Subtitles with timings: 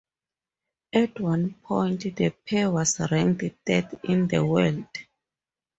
[0.93, 4.85] At one point, the pair was ranked third in the world.